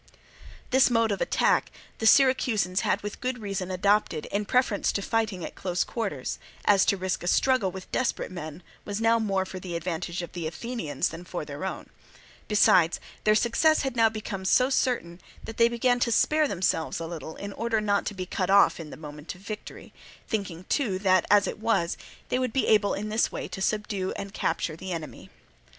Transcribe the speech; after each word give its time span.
This 0.71 0.89
mode 0.89 1.11
of 1.11 1.21
attack 1.21 1.71
the 1.99 2.07
Syracusans 2.07 2.79
had 2.79 3.03
with 3.03 3.21
good 3.21 3.37
reason 3.37 3.69
adopted 3.69 4.25
in 4.31 4.45
preference 4.45 4.91
to 4.93 5.01
fighting 5.03 5.45
at 5.45 5.53
close 5.53 5.83
quarters, 5.83 6.39
as 6.65 6.85
to 6.85 6.97
risk 6.97 7.21
a 7.21 7.27
struggle 7.27 7.69
with 7.69 7.91
desperate 7.91 8.31
men 8.31 8.63
was 8.83 8.99
now 8.99 9.19
more 9.19 9.45
for 9.45 9.59
the 9.59 9.75
advantage 9.75 10.23
of 10.23 10.31
the 10.31 10.47
Athenians 10.47 11.09
than 11.09 11.23
for 11.23 11.45
their 11.45 11.63
own; 11.65 11.87
besides, 12.47 12.99
their 13.25 13.35
success 13.35 13.83
had 13.83 13.95
now 13.95 14.09
become 14.09 14.43
so 14.43 14.71
certain 14.71 15.21
that 15.43 15.57
they 15.57 15.69
began 15.69 15.99
to 15.99 16.11
spare 16.11 16.47
themselves 16.47 16.99
a 16.99 17.05
little 17.05 17.35
in 17.35 17.53
order 17.53 17.79
not 17.79 18.07
to 18.07 18.15
be 18.15 18.25
cut 18.25 18.49
off 18.49 18.79
in 18.79 18.89
the 18.89 18.97
moment 18.97 19.35
of 19.35 19.41
victory, 19.41 19.93
thinking 20.27 20.63
too 20.63 20.97
that, 20.97 21.27
as 21.29 21.45
it 21.45 21.59
was, 21.59 21.95
they 22.29 22.39
would 22.39 22.53
be 22.53 22.65
able 22.65 22.95
in 22.95 23.09
this 23.09 23.31
way 23.31 23.47
to 23.47 23.61
subdue 23.61 24.13
and 24.13 24.33
capture 24.33 24.75
the 24.75 24.91
enemy. 24.91 25.29